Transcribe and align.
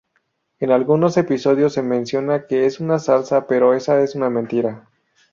En 0.59 0.71
algunos 0.71 1.15
episodios 1.17 1.73
se 1.73 1.83
menciona 1.83 2.47
que 2.47 2.65
es 2.65 2.79
una 2.79 2.97
salsa 2.97 3.45
pero 3.45 3.75
eso 3.75 3.95
es 3.99 4.15
una 4.15 4.31
mentira. 4.31 4.89